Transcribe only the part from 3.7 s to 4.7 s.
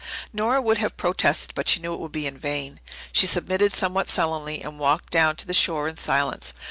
somewhat sullenly